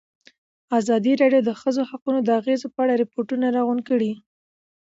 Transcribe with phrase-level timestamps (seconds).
[0.79, 4.11] ازادي راډیو د د ښځو حقونه د اغېزو په اړه ریپوټونه راغونډ کړي.